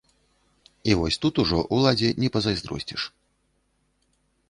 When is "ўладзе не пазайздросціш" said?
1.75-3.01